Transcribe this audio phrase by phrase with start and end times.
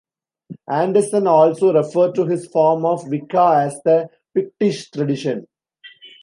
[0.67, 5.45] Anderson also referred to his form of Wicca as the "Pictish" tradition.